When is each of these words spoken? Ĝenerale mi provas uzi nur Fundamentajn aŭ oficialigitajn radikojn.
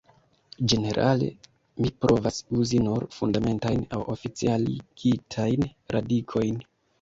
Ĝenerale 0.71 1.25
mi 1.83 1.91
provas 2.05 2.39
uzi 2.63 2.79
nur 2.85 3.05
Fundamentajn 3.17 3.85
aŭ 3.99 4.01
oficialigitajn 4.15 5.69
radikojn. 5.99 6.59